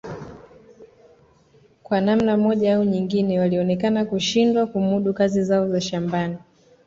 kwa 1.83 2.01
namna 2.01 2.37
moja 2.37 2.75
au 2.75 2.83
nyingine 2.83 3.39
walionekana 3.39 4.05
kushindwa 4.05 4.67
kumudu 4.67 5.13
kazi 5.13 5.43
zao 5.43 5.69
za 5.69 5.81
shambani 5.81 6.37